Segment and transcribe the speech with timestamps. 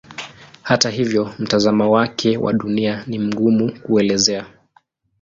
[0.61, 4.45] Hata hivyo mtazamo wake wa Dunia ni mgumu kuelezea.